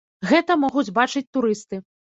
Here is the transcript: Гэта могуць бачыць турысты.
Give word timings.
Гэта 0.29 0.57
могуць 0.63 0.87
бачыць 0.97 1.27
турысты. 1.39 1.85